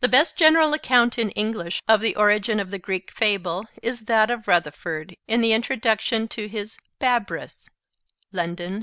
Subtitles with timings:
[0.00, 4.30] The best general account in English of the origin of the Greek Fable is that
[4.30, 7.68] of Rutherford in the introduction to his 'Babrius'
[8.32, 8.78] (London, 1883).